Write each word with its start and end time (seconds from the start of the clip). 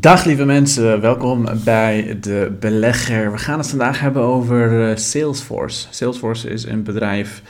Dag 0.00 0.24
lieve 0.24 0.44
mensen, 0.44 1.00
welkom 1.00 1.46
bij 1.64 2.18
de 2.20 2.56
belegger. 2.60 3.32
We 3.32 3.38
gaan 3.38 3.58
het 3.58 3.68
vandaag 3.68 4.00
hebben 4.00 4.22
over 4.22 4.90
eh, 4.90 4.96
Salesforce. 4.96 5.86
Salesforce 5.90 6.50
is 6.50 6.64
een 6.64 6.82
bedrijf 6.82 7.42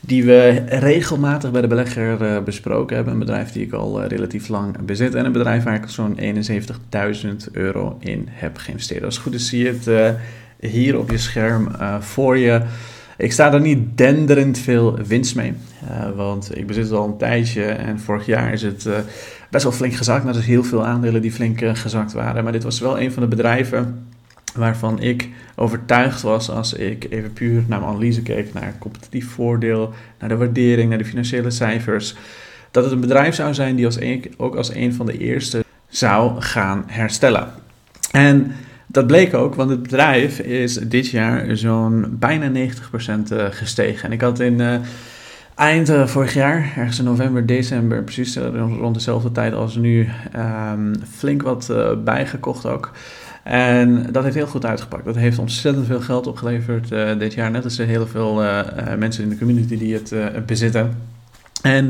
die 0.00 0.24
we 0.24 0.62
regelmatig 0.68 1.50
bij 1.50 1.60
de 1.60 1.66
belegger 1.66 2.22
uh, 2.22 2.42
besproken 2.42 2.96
hebben. 2.96 3.12
Een 3.12 3.18
bedrijf 3.18 3.52
die 3.52 3.66
ik 3.66 3.72
al 3.72 4.02
uh, 4.02 4.08
relatief 4.08 4.48
lang 4.48 4.78
bezit 4.84 5.14
en 5.14 5.24
een 5.24 5.32
bedrijf 5.32 5.62
waar 5.62 5.74
ik 5.74 5.88
zo'n 5.88 6.18
71.000 6.18 7.30
euro 7.52 7.96
in 8.00 8.28
heb 8.30 8.56
geïnvesteerd. 8.56 9.04
Als 9.04 9.14
het 9.14 9.24
goed 9.24 9.34
is 9.34 9.48
zie 9.48 9.64
je 9.64 9.78
het 9.78 10.16
hier 10.60 10.98
op 10.98 11.10
je 11.10 11.18
scherm 11.18 11.68
voor 12.00 12.38
je. 12.38 12.62
Ik 13.16 13.32
sta 13.32 13.52
er 13.52 13.60
niet 13.60 13.98
denderend 13.98 14.58
veel 14.58 14.98
winst 15.06 15.36
mee, 15.36 15.52
want 16.14 16.56
ik 16.56 16.66
bezit 16.66 16.84
het 16.84 16.92
al 16.92 17.06
een 17.06 17.16
tijdje 17.16 17.64
en 17.64 18.00
vorig 18.00 18.26
jaar 18.26 18.52
is 18.52 18.62
het 18.62 18.88
best 19.54 19.66
wel 19.66 19.72
flink 19.72 19.94
gezakt. 19.94 20.24
Nou, 20.24 20.36
er 20.36 20.42
zijn 20.42 20.54
heel 20.54 20.64
veel 20.64 20.86
aandelen 20.86 21.22
die 21.22 21.32
flink 21.32 21.60
gezakt 21.64 22.12
waren, 22.12 22.42
maar 22.42 22.52
dit 22.52 22.62
was 22.62 22.80
wel 22.80 23.00
een 23.00 23.12
van 23.12 23.22
de 23.22 23.28
bedrijven 23.28 24.06
waarvan 24.54 25.02
ik 25.02 25.28
overtuigd 25.56 26.22
was 26.22 26.50
als 26.50 26.72
ik 26.72 27.06
even 27.10 27.32
puur 27.32 27.64
naar 27.66 27.80
mijn 27.80 27.90
analyse 27.90 28.22
keek, 28.22 28.52
naar 28.52 28.74
competitief 28.78 29.30
voordeel, 29.30 29.92
naar 30.18 30.28
de 30.28 30.36
waardering, 30.36 30.88
naar 30.88 30.98
de 30.98 31.04
financiële 31.04 31.50
cijfers, 31.50 32.14
dat 32.70 32.84
het 32.84 32.92
een 32.92 33.00
bedrijf 33.00 33.34
zou 33.34 33.54
zijn 33.54 33.76
die 33.76 33.84
als 33.84 34.00
een, 34.00 34.34
ook 34.36 34.54
als 34.54 34.74
een 34.74 34.94
van 34.94 35.06
de 35.06 35.18
eerste 35.18 35.64
zou 35.88 36.40
gaan 36.40 36.84
herstellen. 36.86 37.48
En 38.10 38.52
dat 38.86 39.06
bleek 39.06 39.34
ook, 39.34 39.54
want 39.54 39.70
het 39.70 39.82
bedrijf 39.82 40.38
is 40.38 40.74
dit 40.74 41.08
jaar 41.08 41.56
zo'n 41.56 42.16
bijna 42.18 42.70
90% 42.70 43.32
eh, 43.32 43.46
gestegen. 43.50 44.04
En 44.04 44.12
ik 44.12 44.20
had 44.20 44.40
in 44.40 44.60
uh, 44.60 44.76
eind 45.54 45.90
uh, 45.90 46.06
vorig 46.06 46.34
jaar, 46.34 46.72
ergens 46.76 46.98
in 46.98 47.04
november, 47.04 47.46
december, 47.46 48.02
precies 48.02 48.36
rond 48.36 48.94
dezelfde 48.94 49.32
tijd 49.32 49.54
als 49.54 49.76
nu, 49.76 50.08
um, 50.36 50.92
flink 51.16 51.42
wat 51.42 51.72
bijgekocht 52.04 52.66
ook. 52.66 52.92
En 53.44 54.06
dat 54.12 54.22
heeft 54.22 54.34
heel 54.34 54.46
goed 54.46 54.66
uitgepakt. 54.66 55.04
Dat 55.04 55.16
heeft 55.16 55.38
ontzettend 55.38 55.86
veel 55.86 56.00
geld 56.00 56.26
opgeleverd 56.26 56.92
uh, 56.92 57.18
dit 57.18 57.34
jaar. 57.34 57.50
Net 57.50 57.64
als 57.64 57.78
heel 57.78 58.06
veel 58.06 58.42
uh, 58.42 58.60
mensen 58.98 59.22
in 59.22 59.28
de 59.28 59.38
community 59.38 59.78
die 59.78 59.94
het 59.94 60.12
uh, 60.12 60.26
bezitten. 60.46 60.96
En 61.62 61.88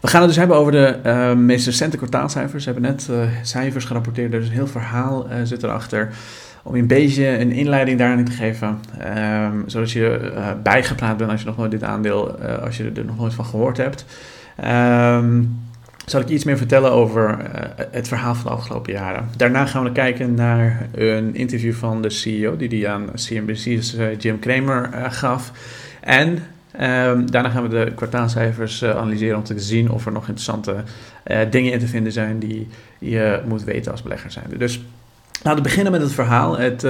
we 0.00 0.08
gaan 0.08 0.20
het 0.20 0.28
dus 0.28 0.38
hebben 0.38 0.56
over 0.56 0.72
de 0.72 1.34
meest 1.36 1.66
recente 1.66 1.96
kwartaalcijfers. 1.96 2.64
We 2.64 2.72
hebben 2.72 2.90
net 2.90 3.10
cijfers 3.42 3.84
gerapporteerd. 3.84 4.30
Dus 4.30 4.46
een 4.46 4.52
heel 4.52 4.66
verhaal 4.66 5.26
zit 5.44 5.62
erachter. 5.62 6.10
Om 6.66 6.74
een 6.74 6.86
beetje 6.86 7.26
een 7.26 7.52
inleiding 7.52 7.98
daarin 7.98 8.24
te 8.24 8.32
geven. 8.32 8.80
Um, 9.16 9.64
zodat 9.66 9.90
je 9.90 10.32
bijgepraat 10.62 11.16
bent 11.16 11.30
als 11.30 11.40
je 11.40 11.46
nog 11.46 11.56
nooit 11.56 11.70
dit 11.70 11.82
aandeel, 11.82 12.38
als 12.40 12.76
je 12.76 12.92
er 12.94 13.04
nog 13.04 13.18
nooit 13.18 13.34
van 13.34 13.44
gehoord 13.44 13.76
hebt. 13.76 14.04
Um, 14.64 15.66
zal 16.06 16.20
ik 16.20 16.28
iets 16.28 16.44
meer 16.44 16.56
vertellen 16.56 16.92
over 16.92 17.30
uh, 17.30 17.84
het 17.90 18.08
verhaal 18.08 18.34
van 18.34 18.44
de 18.44 18.56
afgelopen 18.56 18.92
jaren. 18.92 19.28
Daarna 19.36 19.66
gaan 19.66 19.84
we 19.84 19.92
kijken 19.92 20.34
naar 20.34 20.88
een 20.94 21.34
interview 21.34 21.72
van 21.72 22.02
de 22.02 22.10
CEO, 22.10 22.56
die 22.56 22.68
die 22.68 22.88
aan 22.88 23.10
CNBC's 23.14 23.94
uh, 23.94 24.06
eh, 24.06 24.18
Jim 24.18 24.38
Cramer 24.38 24.90
uh, 24.94 25.04
gaf. 25.10 25.52
En 26.00 26.28
um, 26.28 27.30
daarna 27.30 27.48
gaan 27.48 27.62
we 27.62 27.68
de 27.68 27.92
kwartaalcijfers 27.94 28.84
analyseren 28.84 29.36
om 29.36 29.44
te 29.44 29.58
zien 29.58 29.90
of 29.90 30.06
er 30.06 30.12
nog 30.12 30.28
interessante 30.28 30.74
dingen 31.50 31.72
in 31.72 31.78
te 31.78 31.86
vinden 31.86 32.12
zijn 32.12 32.38
die 32.38 32.68
je 32.98 33.40
moet 33.46 33.64
weten 33.64 33.92
als 33.92 34.02
belegger 34.02 34.30
zijn. 34.30 34.44
Dus 34.58 34.84
laten 35.46 35.62
we 35.62 35.68
beginnen 35.68 35.92
met 35.92 36.00
het 36.00 36.12
verhaal. 36.12 36.58
Het 36.58 36.82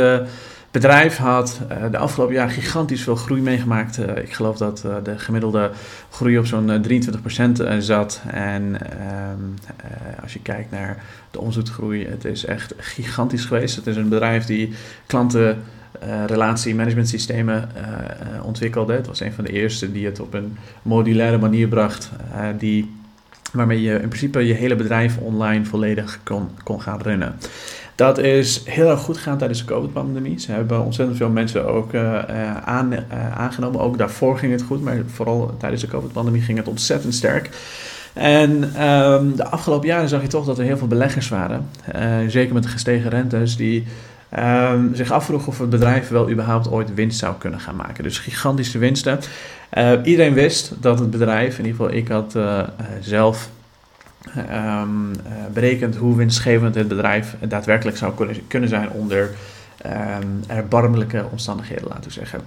bedrijf 0.70 1.16
had 1.16 1.60
uh, 1.70 1.90
de 1.90 1.98
afgelopen 1.98 2.34
jaar 2.34 2.50
gigantisch 2.50 3.02
veel 3.02 3.16
groei 3.16 3.40
meegemaakt. 3.40 3.98
Uh, 3.98 4.16
ik 4.16 4.32
geloof 4.32 4.56
dat 4.56 4.84
de 5.02 5.18
gemiddelde 5.18 5.70
groei 6.10 6.38
op 6.38 6.46
zo'n 6.46 6.82
23% 6.88 7.78
zat. 7.78 8.22
En 8.30 8.90
ehm, 8.90 9.72
als 10.22 10.32
je 10.32 10.40
kijkt 10.42 10.70
naar 10.70 11.02
de 11.30 11.40
omzetgroei, 11.40 12.06
het 12.06 12.24
is 12.24 12.44
echt 12.44 12.74
gigantisch 12.76 13.44
geweest. 13.44 13.76
Het 13.76 13.86
is 13.86 13.96
een 13.96 14.08
bedrijf 14.08 14.44
die 14.44 14.72
klanten. 15.06 15.62
relatie 16.26 16.74
management 16.74 17.08
systemen 17.08 17.68
ontwikkelde. 18.42 18.92
Het 18.92 19.06
was 19.06 19.20
een 19.20 19.32
van 19.32 19.44
de 19.44 19.52
eerste 19.52 19.92
die 19.92 20.06
het 20.06 20.20
op 20.20 20.34
een 20.34 20.56
modulaire 20.82 21.38
manier 21.38 21.68
bracht, 21.68 22.10
die, 22.58 22.94
waarmee 23.52 23.82
je 23.82 23.92
in 23.92 24.08
principe 24.08 24.46
je 24.46 24.54
hele 24.54 24.76
bedrijf 24.76 25.16
online 25.18 25.64
volledig 25.64 26.20
kon, 26.22 26.48
kon 26.62 26.80
gaan 26.80 27.00
runnen. 27.00 27.34
Dat 27.96 28.18
is 28.18 28.62
heel 28.64 28.90
erg 28.90 29.00
goed 29.00 29.16
gegaan 29.16 29.38
tijdens 29.38 29.58
de 29.58 29.64
COVID-pandemie. 29.64 30.40
Ze 30.40 30.52
hebben 30.52 30.84
ontzettend 30.84 31.18
veel 31.18 31.28
mensen 31.28 31.66
ook 31.66 31.92
uh, 31.92 32.56
aan, 32.56 32.92
uh, 32.92 32.98
aangenomen. 33.36 33.80
Ook 33.80 33.98
daarvoor 33.98 34.38
ging 34.38 34.52
het 34.52 34.62
goed, 34.62 34.82
maar 34.82 34.98
vooral 35.06 35.54
tijdens 35.58 35.82
de 35.82 35.88
COVID-pandemie 35.88 36.42
ging 36.42 36.58
het 36.58 36.68
ontzettend 36.68 37.14
sterk. 37.14 37.50
En 38.12 38.50
um, 38.88 39.36
de 39.36 39.44
afgelopen 39.44 39.88
jaren 39.88 40.08
zag 40.08 40.22
je 40.22 40.28
toch 40.28 40.46
dat 40.46 40.58
er 40.58 40.64
heel 40.64 40.76
veel 40.78 40.86
beleggers 40.86 41.28
waren, 41.28 41.68
zeker 42.28 42.54
met 42.54 42.62
de 42.62 42.68
gestegen 42.68 43.10
rentes, 43.10 43.56
die 43.56 43.86
um, 44.38 44.94
zich 44.94 45.10
afvroegen 45.10 45.48
of 45.48 45.58
het 45.58 45.70
bedrijf 45.70 46.08
wel 46.08 46.30
überhaupt 46.30 46.70
ooit 46.70 46.94
winst 46.94 47.18
zou 47.18 47.34
kunnen 47.38 47.60
gaan 47.60 47.76
maken. 47.76 48.02
Dus 48.02 48.18
gigantische 48.18 48.78
winsten. 48.78 49.18
iedereen 50.04 50.34
wist 50.34 50.72
dat 50.80 50.98
het 50.98 51.10
bedrijf, 51.10 51.58
in 51.58 51.64
ieder 51.64 51.80
geval 51.80 51.96
ik 51.96 52.08
had 52.08 52.36
zelf 53.00 53.48
um, 54.34 55.12
berekend 55.52 55.96
hoe 55.96 56.16
winstgevend 56.16 56.74
het 56.74 56.88
bedrijf 56.88 57.36
daadwerkelijk 57.48 57.96
zou 57.96 58.14
kunnen, 58.14 58.46
kunnen 58.46 58.68
zijn 58.68 58.90
onder 58.90 59.30
um, 59.86 60.40
erbarmelijke 60.46 61.24
omstandigheden, 61.30 61.88
laten 61.88 62.04
we 62.04 62.10
zeggen. 62.10 62.40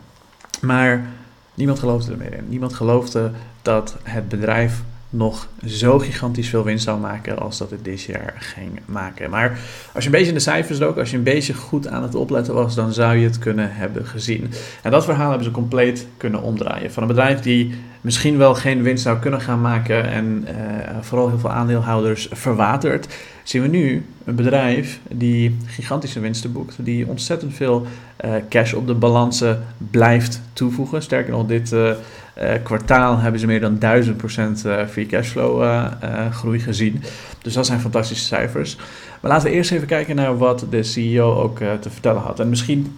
Maar 0.62 1.06
niemand 1.54 1.80
geloofde 1.80 2.12
ermee 2.12 2.30
in. 2.30 2.46
Niemand 2.50 2.74
geloofde 2.74 3.32
dat 3.62 3.98
het 4.04 4.30
bedrijf 4.30 4.82
nog 5.10 5.48
zo 5.66 6.00
gigantisch 6.00 6.50
veel 6.50 6.64
winst 6.64 6.84
zou 6.84 7.00
maken 7.00 7.40
als 7.40 7.58
dat 7.58 7.70
het 7.70 7.84
dit 7.84 8.02
jaar 8.02 8.34
ging 8.38 8.80
maken. 8.86 9.30
Maar 9.30 9.60
als 9.94 10.04
je 10.04 10.10
een 10.10 10.16
beetje 10.16 10.28
in 10.28 10.34
de 10.34 10.40
cijfers 10.40 10.82
ook, 10.82 10.98
als 10.98 11.12
je 11.12 11.18
een 11.18 11.24
beetje 11.24 11.54
goed 11.54 11.88
aan 11.88 12.04
het 12.04 12.16
opletten 12.16 12.54
was, 12.54 12.76
dan 12.76 12.94
zou 12.94 13.16
je 13.16 13.28
het 13.28 13.40
kunnen 13.40 13.74
hebben 13.74 14.06
gezien. 14.06 14.52
En 14.82 14.92
dat 14.92 15.06
verhaal 15.06 15.28
hebben 15.30 15.46
ze 15.46 15.52
compleet 15.52 16.08
kunnen 16.18 16.42
omdraaien. 16.42 16.92
Van 16.92 17.04
een 17.04 17.10
bedrijf 17.10 17.40
die 17.40 17.74
misschien 18.02 18.38
wel 18.38 18.56
geen 18.56 18.82
winst 18.82 19.04
zou 19.04 19.20
kunnen 19.20 19.42
gaan 19.42 19.62
maken 19.62 20.10
en 20.10 20.46
uh, 20.48 20.98
vooral 21.02 21.30
heel 21.30 21.40
veel 21.40 21.52
aandeelhouders 21.52 22.28
verwatert, 22.32 23.08
zien 23.50 23.62
we 23.62 23.68
nu 23.68 24.06
een 24.26 24.36
bedrijf 24.36 25.00
die 25.10 25.58
gigantische 25.66 26.20
winsten 26.20 26.52
boekt, 26.52 26.76
die 26.78 27.08
ontzettend 27.08 27.54
veel 27.54 27.88
uh, 28.26 28.32
cash 28.50 28.74
op 28.74 28.88
de 28.88 28.94
balansen 28.94 29.64
blijft 29.92 30.42
toevoegen. 30.54 31.02
Sterker 31.02 31.32
nog, 31.32 31.46
dit 31.46 31.72
uh, 31.72 31.92
kwartaal 32.64 33.18
hebben 33.18 33.40
ze 33.40 33.46
meer 33.46 33.60
dan 33.60 33.80
1000% 33.80 34.90
free 34.90 35.06
cashflow 35.06 35.88
groei 36.32 36.60
gezien. 36.60 37.04
Dus 37.42 37.54
dat 37.54 37.66
zijn 37.66 37.80
fantastische 37.80 38.26
cijfers. 38.26 38.76
Maar 39.22 39.32
laten 39.32 39.50
we 39.50 39.56
eerst 39.56 39.72
even 39.72 39.88
kijken 39.88 40.16
naar 40.16 40.38
wat 40.38 40.66
de 40.70 40.84
CEO 40.84 41.36
ook 41.36 41.58
te 41.58 41.90
vertellen 41.90 42.22
had. 42.22 42.40
En 42.40 42.50
misschien 42.50 42.98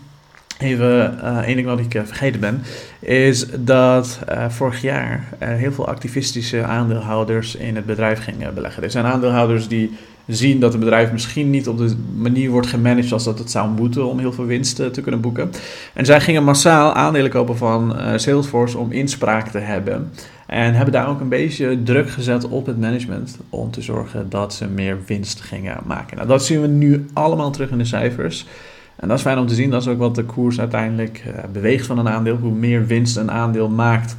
Even 0.57 1.19
uh, 1.23 1.37
één 1.37 1.55
ding 1.55 1.67
wat 1.67 1.79
ik 1.79 2.01
vergeten 2.05 2.39
ben, 2.39 2.63
is 2.99 3.45
dat 3.59 4.19
vorig 4.47 4.81
jaar 4.81 5.23
heel 5.39 5.71
veel 5.71 5.87
activistische 5.87 6.63
aandeelhouders 6.63 7.55
in 7.55 7.75
het 7.75 7.85
bedrijf 7.85 8.23
gingen 8.23 8.53
beleggen. 8.53 8.83
Er 8.83 8.91
zijn 8.91 9.05
aandeelhouders 9.05 9.67
die 9.67 9.97
zien 10.35 10.59
dat 10.59 10.71
het 10.71 10.79
bedrijf 10.79 11.11
misschien 11.11 11.49
niet 11.49 11.67
op 11.67 11.77
de 11.77 11.95
manier 12.15 12.49
wordt 12.49 12.67
gemanaged 12.67 13.07
zoals 13.07 13.23
dat 13.23 13.39
het 13.39 13.51
zou 13.51 13.69
moeten 13.69 14.05
om 14.05 14.19
heel 14.19 14.33
veel 14.33 14.45
winst 14.45 14.75
te 14.75 15.01
kunnen 15.01 15.21
boeken. 15.21 15.51
En 15.93 16.05
zij 16.05 16.21
gingen 16.21 16.43
massaal 16.43 16.93
aandelen 16.93 17.31
kopen 17.31 17.57
van 17.57 17.95
Salesforce 18.15 18.77
om 18.77 18.91
inspraak 18.91 19.47
te 19.47 19.57
hebben. 19.57 20.11
En 20.47 20.73
hebben 20.73 20.93
daar 20.93 21.07
ook 21.07 21.19
een 21.19 21.29
beetje 21.29 21.83
druk 21.83 22.09
gezet 22.09 22.47
op 22.47 22.65
het 22.65 22.79
management 22.79 23.37
om 23.49 23.71
te 23.71 23.81
zorgen 23.81 24.29
dat 24.29 24.53
ze 24.53 24.67
meer 24.67 24.97
winst 25.05 25.41
gingen 25.41 25.77
maken. 25.85 26.15
Nou, 26.15 26.27
dat 26.27 26.45
zien 26.45 26.61
we 26.61 26.67
nu 26.67 27.05
allemaal 27.13 27.51
terug 27.51 27.69
in 27.69 27.77
de 27.77 27.85
cijfers. 27.85 28.47
En 28.95 29.07
dat 29.07 29.17
is 29.17 29.23
fijn 29.23 29.37
om 29.37 29.47
te 29.47 29.53
zien. 29.53 29.69
Dat 29.69 29.81
is 29.81 29.87
ook 29.87 29.97
wat 29.97 30.15
de 30.15 30.23
koers 30.23 30.59
uiteindelijk 30.59 31.23
uh, 31.27 31.33
beweegt 31.53 31.85
van 31.85 31.97
een 31.97 32.09
aandeel. 32.09 32.35
Hoe 32.35 32.51
meer 32.51 32.85
winst 32.85 33.17
een 33.17 33.31
aandeel 33.31 33.69
maakt 33.69 34.17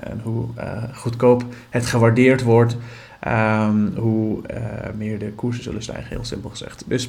en 0.00 0.20
hoe 0.22 0.44
goedkoop 0.92 1.44
het 1.70 1.86
gewaardeerd 1.86 2.42
wordt, 2.42 2.76
um, 3.28 3.92
hoe 3.96 4.42
meer 4.94 5.18
de 5.18 5.32
koersen 5.32 5.62
zullen 5.62 5.82
stijgen, 5.82 6.08
heel 6.08 6.24
simpel 6.24 6.50
gezegd. 6.50 6.84
Dus 6.86 7.08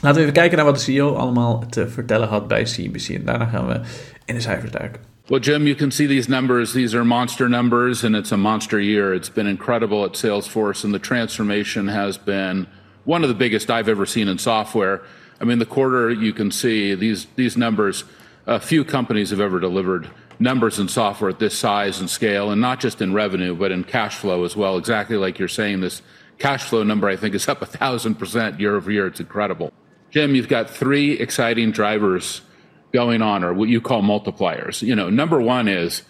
laten 0.00 0.16
we 0.16 0.20
even 0.20 0.32
kijken 0.32 0.56
naar 0.56 0.66
wat 0.66 0.74
de 0.74 0.80
CEO 0.80 1.14
allemaal 1.14 1.66
te 1.70 1.88
vertellen 1.88 2.28
had 2.28 2.48
bij 2.48 2.62
CNBC. 2.62 3.08
En 3.08 3.24
daarna 3.24 3.44
gaan 3.44 3.66
we 3.66 3.80
in 4.24 4.34
de 4.34 4.40
cijfers 4.40 4.70
duiken. 4.70 5.00
Well, 5.28 5.40
Jim, 5.40 5.66
you 5.66 5.74
can 5.74 5.90
see 5.90 6.06
these 6.06 6.30
numbers. 6.30 6.72
These 6.72 6.96
are 6.96 7.04
monster 7.04 7.48
numbers, 7.48 8.02
and 8.02 8.14
it's 8.14 8.32
a 8.32 8.36
monster 8.36 8.80
year. 8.80 9.12
It's 9.12 9.28
been 9.28 9.46
incredible 9.46 10.04
at 10.04 10.16
Salesforce, 10.16 10.84
and 10.84 10.94
the 10.94 10.98
transformation 10.98 11.88
has 11.88 12.16
been 12.16 12.66
one 13.04 13.22
of 13.22 13.28
the 13.28 13.34
biggest 13.34 13.68
I've 13.68 13.90
ever 13.90 14.06
seen 14.06 14.28
in 14.28 14.38
software. 14.38 15.02
I 15.38 15.44
mean, 15.44 15.58
the 15.58 15.66
quarter 15.66 16.10
you 16.10 16.32
can 16.32 16.50
see 16.50 16.94
these 16.94 17.26
these 17.36 17.58
numbers. 17.58 18.04
A 18.46 18.58
few 18.58 18.84
companies 18.84 19.28
have 19.28 19.40
ever 19.40 19.60
delivered 19.60 20.08
numbers 20.38 20.78
in 20.78 20.88
software 20.88 21.30
at 21.30 21.38
this 21.38 21.58
size 21.58 22.00
and 22.00 22.08
scale, 22.08 22.50
and 22.50 22.60
not 22.60 22.80
just 22.80 23.00
in 23.02 23.12
revenue, 23.12 23.54
but 23.54 23.72
in 23.72 23.84
cash 23.84 24.16
flow 24.16 24.44
as 24.44 24.56
well. 24.56 24.76
Exactly 24.76 25.16
like 25.16 25.38
you're 25.38 25.48
saying, 25.48 25.80
this 25.80 26.02
cash 26.38 26.64
flow 26.64 26.82
number 26.82 27.08
I 27.08 27.16
think 27.16 27.34
is 27.34 27.48
up 27.48 27.62
a 27.62 27.66
thousand 27.66 28.16
percent 28.16 28.60
year 28.60 28.76
over 28.76 28.90
year. 28.90 29.06
It's 29.06 29.20
incredible. 29.20 29.72
Jim, 30.10 30.34
you've 30.34 30.48
got 30.48 30.70
three 30.70 31.12
exciting 31.12 31.70
drivers 31.70 32.40
going 32.92 33.20
on, 33.20 33.44
or 33.44 33.52
what 33.52 33.68
you 33.68 33.80
call 33.80 34.02
multipliers. 34.02 34.80
You 34.80 34.94
know, 34.94 35.10
number 35.10 35.40
one 35.40 35.68
is 35.68 36.02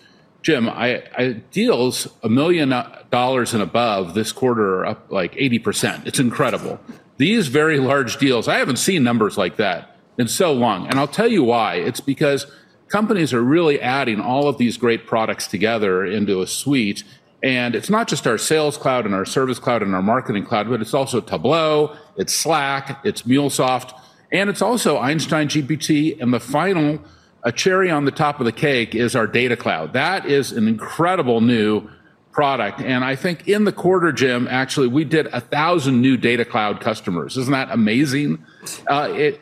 Jim, 0.43 0.69
I, 0.69 1.03
I, 1.17 1.33
deals 1.51 2.09
a 2.23 2.29
million 2.29 2.73
dollars 3.11 3.55
and 3.55 3.63
above 3.63 4.15
this 4.15 4.33
quarter 4.33 4.81
are 4.81 4.87
up 4.87 5.11
like 5.11 5.35
80%. 5.35 6.07
It's 6.07 6.21
incredible. 6.21 6.79
these 7.17 7.49
very 7.49 7.79
large 7.79 8.19
deals, 8.19 8.47
I 8.47 8.59
haven't 8.59 8.77
seen 8.77 9.03
numbers 9.03 9.37
like 9.37 9.57
that 9.57 9.97
in 10.17 10.29
so 10.29 10.53
long. 10.53 10.87
And 10.87 10.99
I'll 10.99 11.09
tell 11.09 11.29
you 11.29 11.43
why. 11.43 11.75
It's 11.75 12.01
because 12.01 12.47
companies 12.89 13.33
are 13.33 13.43
really 13.43 13.81
adding 13.81 14.21
all 14.21 14.49
of 14.49 14.59
these 14.59 14.77
great 14.77 15.07
products 15.07 15.47
together 15.47 16.05
into 16.05 16.43
a 16.43 16.47
suite. 16.47 17.05
And 17.43 17.75
it's 17.75 17.91
not 17.91 18.09
just 18.09 18.27
our 18.27 18.39
sales 18.39 18.77
cloud 18.77 19.07
and 19.07 19.15
our 19.15 19.25
service 19.25 19.59
cloud 19.59 19.83
and 19.83 19.95
our 19.95 20.03
marketing 20.03 20.45
cloud, 20.45 20.69
but 20.69 20.81
it's 20.81 20.95
also 20.95 21.21
Tableau, 21.21 21.97
it's 22.17 22.35
Slack, 22.35 23.01
it's 23.05 23.23
MuleSoft, 23.23 23.99
and 24.33 24.51
it's 24.51 24.63
also 24.63 24.99
Einstein 24.99 25.49
GPT. 25.49 26.21
And 26.21 26.35
the 26.35 26.41
final, 26.41 26.99
a 27.45 27.53
cherry 27.53 27.91
on 27.91 28.05
the 28.05 28.11
top 28.11 28.41
of 28.41 28.47
the 28.47 28.53
cake 28.53 28.95
is 28.95 29.15
our 29.15 29.27
data 29.27 29.57
cloud. 29.57 29.93
That 29.93 30.27
is 30.27 30.51
an 30.51 30.67
incredible 30.67 31.41
new 31.41 31.89
product. 32.33 32.81
And 32.81 33.05
I 33.05 33.17
think 33.17 33.49
in 33.49 33.65
the 33.65 33.73
quarter, 33.73 34.13
Jim, 34.13 34.49
actually, 34.49 34.89
we 34.89 35.05
did 35.05 35.27
a 35.29 35.41
thousand 35.41 36.01
new 36.01 36.17
data 36.17 36.45
cloud 36.45 36.81
customers. 36.81 37.37
Isn't 37.37 37.53
that 37.53 37.71
amazing? 37.71 38.45
Uh, 38.87 39.13
it, 39.13 39.41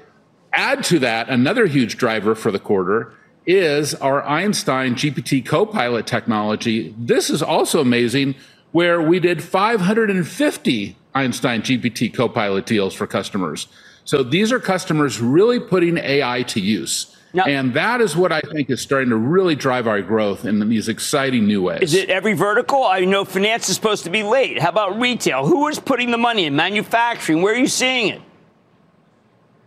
add 0.53 0.85
to 0.85 0.99
that, 1.01 1.29
another 1.29 1.67
huge 1.67 1.97
driver 1.97 2.35
for 2.35 2.51
the 2.51 2.59
quarter 2.59 3.15
is 3.47 3.95
our 3.95 4.23
Einstein 4.25 4.95
GPT 4.95 5.45
Copilot 5.47 6.07
technology. 6.07 6.95
This 6.99 7.31
is 7.31 7.43
also 7.43 7.81
amazing, 7.81 8.35
where 8.73 9.01
we 9.01 9.21
did 9.21 9.43
550 9.43 10.97
Einstein 11.15 11.63
GPT 11.63 12.13
Copilot 12.13 12.67
deals 12.67 12.95
for 12.95 13.07
customers. 13.07 13.69
So 14.05 14.23
these 14.23 14.53
are 14.53 14.61
customers 14.61 15.21
really 15.21 15.61
putting 15.61 15.99
AI 15.99 16.43
to 16.45 16.61
use. 16.61 17.17
Now, 17.33 17.45
and 17.45 17.75
that 17.75 18.01
is 18.01 18.17
what 18.17 18.33
I 18.33 18.41
think 18.41 18.71
is 18.71 18.81
starting 18.81 19.11
to 19.11 19.17
really 19.17 19.55
drive 19.55 19.87
our 19.87 20.01
growth 20.01 20.45
in 20.45 20.69
these 20.69 20.89
exciting 20.89 21.47
new 21.47 21.63
ways. 21.63 21.83
Is 21.83 21.95
it 21.95 22.09
every 22.09 22.33
vertical? 22.33 22.85
I 22.85 23.01
know 23.01 23.25
finance 23.25 23.69
is 23.69 23.75
supposed 23.75 24.05
to 24.05 24.11
be 24.11 24.23
late. 24.23 24.59
How 24.59 24.71
about 24.71 24.99
retail? 24.99 25.47
Who 25.47 25.69
is 25.69 25.79
putting 25.79 26.11
the 26.11 26.19
money 26.19 26.47
in 26.47 26.57
manufacturing? 26.57 27.43
Where 27.43 27.55
are 27.55 27.59
you 27.59 27.67
seeing 27.67 28.09
it? 28.09 28.23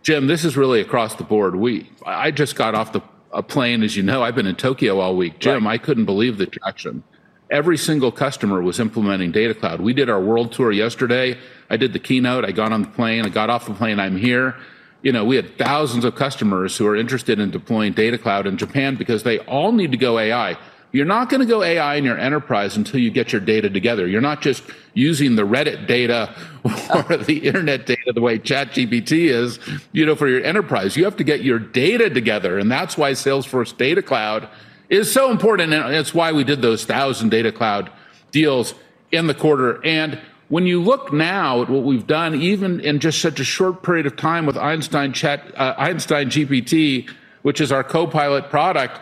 Jim, 0.02 0.26
this 0.26 0.44
is 0.44 0.56
really 0.56 0.80
across 0.80 1.14
the 1.14 1.24
board. 1.24 1.54
We, 1.54 1.88
I 2.04 2.30
just 2.30 2.56
got 2.56 2.74
off 2.74 2.92
the 2.92 3.02
a 3.32 3.42
plane, 3.42 3.82
as 3.82 3.96
you 3.96 4.02
know. 4.02 4.22
I've 4.22 4.34
been 4.34 4.46
in 4.46 4.56
Tokyo 4.56 5.00
all 5.00 5.16
week. 5.16 5.38
Jim, 5.38 5.66
right. 5.66 5.74
I 5.74 5.78
couldn't 5.78 6.04
believe 6.04 6.38
the 6.38 6.46
traction. 6.46 7.02
Every 7.50 7.76
single 7.76 8.12
customer 8.12 8.62
was 8.62 8.78
implementing 8.78 9.32
Data 9.32 9.54
Cloud. 9.54 9.80
We 9.80 9.92
did 9.92 10.08
our 10.08 10.20
world 10.20 10.52
tour 10.52 10.70
yesterday. 10.70 11.36
I 11.68 11.76
did 11.76 11.92
the 11.92 11.98
keynote. 11.98 12.44
I 12.44 12.52
got 12.52 12.72
on 12.72 12.82
the 12.82 12.88
plane. 12.88 13.24
I 13.26 13.28
got 13.28 13.50
off 13.50 13.66
the 13.66 13.74
plane. 13.74 13.98
I'm 13.98 14.16
here 14.16 14.56
you 15.02 15.12
know, 15.12 15.24
we 15.24 15.36
had 15.36 15.56
thousands 15.56 16.04
of 16.04 16.14
customers 16.14 16.76
who 16.76 16.86
are 16.86 16.96
interested 16.96 17.38
in 17.38 17.50
deploying 17.50 17.92
data 17.92 18.18
cloud 18.18 18.46
in 18.46 18.56
Japan 18.56 18.96
because 18.96 19.22
they 19.22 19.38
all 19.40 19.72
need 19.72 19.92
to 19.92 19.96
go 19.96 20.18
AI. 20.18 20.58
You're 20.92 21.06
not 21.06 21.28
going 21.28 21.40
to 21.40 21.46
go 21.46 21.62
AI 21.62 21.94
in 21.94 22.04
your 22.04 22.18
enterprise 22.18 22.76
until 22.76 22.98
you 22.98 23.10
get 23.10 23.32
your 23.32 23.40
data 23.40 23.70
together. 23.70 24.08
You're 24.08 24.20
not 24.20 24.42
just 24.42 24.64
using 24.94 25.36
the 25.36 25.46
Reddit 25.46 25.86
data 25.86 26.34
or 26.94 27.16
the 27.16 27.38
internet 27.46 27.86
data 27.86 28.12
the 28.12 28.20
way 28.20 28.38
ChatGPT 28.38 29.28
is, 29.28 29.60
you 29.92 30.04
know, 30.04 30.16
for 30.16 30.28
your 30.28 30.42
enterprise. 30.42 30.96
You 30.96 31.04
have 31.04 31.16
to 31.18 31.24
get 31.24 31.42
your 31.44 31.60
data 31.60 32.10
together. 32.10 32.58
And 32.58 32.70
that's 32.70 32.98
why 32.98 33.12
Salesforce 33.12 33.76
Data 33.76 34.02
Cloud 34.02 34.48
is 34.88 35.12
so 35.12 35.30
important. 35.30 35.72
And 35.72 35.94
it's 35.94 36.12
why 36.12 36.32
we 36.32 36.42
did 36.42 36.60
those 36.60 36.84
thousand 36.84 37.30
data 37.30 37.52
cloud 37.52 37.90
deals 38.32 38.74
in 39.12 39.28
the 39.28 39.34
quarter. 39.34 39.84
And 39.84 40.20
when 40.48 40.66
you 40.66 40.82
look 40.82 41.12
now 41.12 41.62
at 41.62 41.70
what 41.70 41.84
we've 41.84 42.06
done, 42.06 42.34
even 42.34 42.80
in 42.80 42.98
just 42.98 43.20
such 43.20 43.38
a 43.38 43.44
short 43.44 43.84
period 43.84 44.06
of 44.06 44.16
time 44.16 44.46
with 44.46 44.56
Einstein 44.56 45.12
Chat, 45.12 45.56
uh, 45.56 45.74
Einstein 45.78 46.28
GPT, 46.28 47.08
which 47.42 47.60
is 47.60 47.70
our 47.70 47.84
Copilot 47.84 48.50
product, 48.50 49.00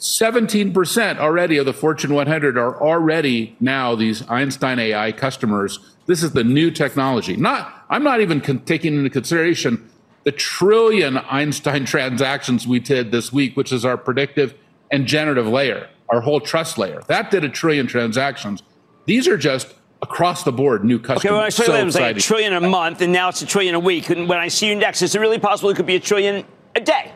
17% 0.00 1.18
already 1.18 1.58
of 1.58 1.66
the 1.66 1.74
Fortune 1.74 2.14
100 2.14 2.56
are 2.56 2.80
already 2.80 3.54
now 3.60 3.94
these 3.94 4.26
Einstein 4.28 4.78
AI 4.78 5.12
customers. 5.12 5.78
This 6.06 6.22
is 6.22 6.32
the 6.32 6.42
new 6.42 6.70
technology. 6.70 7.36
Not, 7.36 7.84
I'm 7.90 8.02
not 8.02 8.22
even 8.22 8.40
con- 8.40 8.60
taking 8.60 8.94
into 8.94 9.10
consideration 9.10 9.90
the 10.24 10.32
trillion 10.32 11.18
Einstein 11.18 11.84
transactions 11.84 12.66
we 12.66 12.78
did 12.78 13.10
this 13.10 13.30
week, 13.30 13.56
which 13.58 13.72
is 13.72 13.84
our 13.84 13.98
predictive 13.98 14.54
and 14.90 15.06
generative 15.06 15.46
layer, 15.46 15.88
our 16.08 16.22
whole 16.22 16.40
trust 16.40 16.78
layer. 16.78 17.02
That 17.08 17.30
did 17.30 17.44
a 17.44 17.50
trillion 17.50 17.86
transactions. 17.86 18.62
These 19.04 19.28
are 19.28 19.36
just 19.36 19.74
across 20.00 20.44
the 20.44 20.52
board 20.52 20.82
new 20.82 20.98
customers. 20.98 21.26
Okay, 21.26 21.34
when 21.34 21.44
I 21.44 21.48
so 21.50 21.74
it 21.74 21.84
was 21.84 21.94
like 21.94 22.16
a 22.16 22.20
trillion 22.20 22.54
a 22.54 22.60
month, 22.60 23.02
and 23.02 23.12
now 23.12 23.28
it's 23.28 23.42
a 23.42 23.46
trillion 23.46 23.74
a 23.74 23.80
week. 23.80 24.08
And 24.08 24.30
when 24.30 24.38
I 24.38 24.48
see 24.48 24.68
you 24.68 24.74
next, 24.74 25.02
is 25.02 25.14
it 25.14 25.20
really 25.20 25.38
possible 25.38 25.68
it 25.68 25.76
could 25.76 25.84
be 25.84 25.96
a 25.96 26.00
trillion 26.00 26.44
a 26.74 26.80
day? 26.80 27.12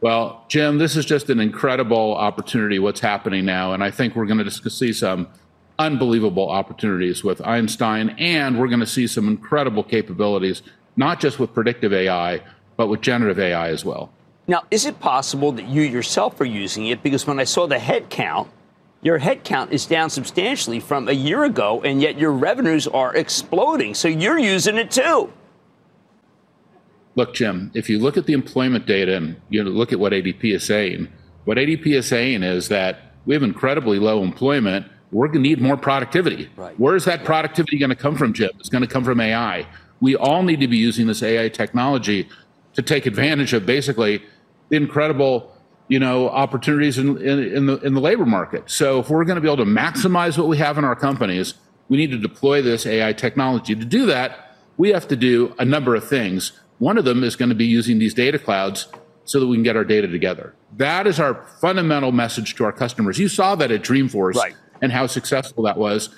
Well, 0.00 0.46
Jim, 0.48 0.78
this 0.78 0.96
is 0.96 1.04
just 1.04 1.28
an 1.28 1.40
incredible 1.40 2.16
opportunity. 2.16 2.78
What's 2.78 3.00
happening 3.00 3.44
now, 3.44 3.74
and 3.74 3.84
I 3.84 3.90
think 3.90 4.16
we're 4.16 4.24
going 4.26 4.42
to 4.42 4.70
see 4.70 4.94
some 4.94 5.28
unbelievable 5.78 6.48
opportunities 6.48 7.22
with 7.22 7.46
Einstein, 7.46 8.10
and 8.18 8.58
we're 8.58 8.68
going 8.68 8.80
to 8.80 8.86
see 8.86 9.06
some 9.06 9.28
incredible 9.28 9.82
capabilities, 9.82 10.62
not 10.96 11.20
just 11.20 11.38
with 11.38 11.52
predictive 11.52 11.92
AI, 11.92 12.40
but 12.78 12.86
with 12.86 13.02
generative 13.02 13.38
AI 13.38 13.68
as 13.68 13.84
well. 13.84 14.10
Now, 14.48 14.64
is 14.70 14.86
it 14.86 15.00
possible 15.00 15.52
that 15.52 15.68
you 15.68 15.82
yourself 15.82 16.40
are 16.40 16.46
using 16.46 16.86
it? 16.86 17.02
Because 17.02 17.26
when 17.26 17.38
I 17.38 17.44
saw 17.44 17.66
the 17.66 17.78
head 17.78 18.08
count, 18.08 18.48
your 19.02 19.20
headcount 19.20 19.70
is 19.70 19.84
down 19.84 20.08
substantially 20.08 20.80
from 20.80 21.08
a 21.08 21.12
year 21.12 21.44
ago, 21.44 21.82
and 21.82 22.00
yet 22.00 22.18
your 22.18 22.32
revenues 22.32 22.86
are 22.86 23.14
exploding. 23.14 23.94
So 23.94 24.08
you're 24.08 24.38
using 24.38 24.76
it 24.76 24.90
too. 24.90 25.30
Look, 27.16 27.34
Jim, 27.34 27.70
if 27.74 27.90
you 27.90 27.98
look 27.98 28.16
at 28.16 28.26
the 28.26 28.32
employment 28.32 28.86
data 28.86 29.16
and 29.16 29.36
you 29.48 29.62
look 29.64 29.92
at 29.92 29.98
what 29.98 30.12
ADP 30.12 30.54
is 30.54 30.64
saying, 30.64 31.08
what 31.44 31.56
ADP 31.58 31.86
is 31.86 32.06
saying 32.06 32.42
is 32.42 32.68
that 32.68 33.14
we 33.26 33.34
have 33.34 33.42
incredibly 33.42 33.98
low 33.98 34.22
employment. 34.22 34.86
We're 35.10 35.26
going 35.26 35.42
to 35.42 35.48
need 35.48 35.60
more 35.60 35.76
productivity. 35.76 36.48
Right. 36.56 36.78
Where 36.78 36.94
is 36.94 37.04
that 37.06 37.24
productivity 37.24 37.78
going 37.78 37.90
to 37.90 37.96
come 37.96 38.16
from, 38.16 38.32
Jim? 38.32 38.50
It's 38.58 38.68
going 38.68 38.82
to 38.82 38.88
come 38.88 39.04
from 39.04 39.20
AI. 39.20 39.66
We 40.00 40.16
all 40.16 40.42
need 40.42 40.60
to 40.60 40.68
be 40.68 40.76
using 40.76 41.06
this 41.06 41.22
AI 41.22 41.48
technology 41.48 42.28
to 42.74 42.82
take 42.82 43.06
advantage 43.06 43.52
of 43.52 43.66
basically 43.66 44.22
the 44.68 44.76
incredible 44.76 45.52
you 45.90 45.98
know, 45.98 46.28
opportunities 46.28 46.98
in, 46.98 47.18
in, 47.18 47.40
in, 47.40 47.66
the, 47.66 47.78
in 47.78 47.94
the 47.94 48.00
labor 48.00 48.24
market. 48.24 48.70
So 48.70 49.00
if 49.00 49.10
we're 49.10 49.24
going 49.24 49.34
to 49.34 49.40
be 49.40 49.48
able 49.48 49.64
to 49.64 49.70
maximize 49.70 50.38
what 50.38 50.46
we 50.46 50.56
have 50.58 50.78
in 50.78 50.84
our 50.84 50.94
companies, 50.94 51.54
we 51.88 51.96
need 51.96 52.12
to 52.12 52.16
deploy 52.16 52.62
this 52.62 52.86
AI 52.86 53.12
technology. 53.12 53.74
To 53.74 53.84
do 53.84 54.06
that, 54.06 54.56
we 54.76 54.90
have 54.90 55.08
to 55.08 55.16
do 55.16 55.52
a 55.58 55.64
number 55.64 55.96
of 55.96 56.08
things. 56.08 56.52
One 56.80 56.98
of 56.98 57.04
them 57.04 57.22
is 57.22 57.36
going 57.36 57.50
to 57.50 57.54
be 57.54 57.66
using 57.66 57.98
these 57.98 58.14
data 58.14 58.38
clouds 58.38 58.88
so 59.24 59.38
that 59.38 59.46
we 59.46 59.56
can 59.56 59.62
get 59.62 59.76
our 59.76 59.84
data 59.84 60.08
together. 60.08 60.54
That 60.76 61.06
is 61.06 61.20
our 61.20 61.46
fundamental 61.60 62.10
message 62.10 62.56
to 62.56 62.64
our 62.64 62.72
customers. 62.72 63.18
You 63.18 63.28
saw 63.28 63.54
that 63.54 63.70
at 63.70 63.82
Dreamforce 63.82 64.34
right. 64.34 64.56
and 64.80 64.90
how 64.90 65.06
successful 65.06 65.62
that 65.64 65.76
was. 65.76 66.08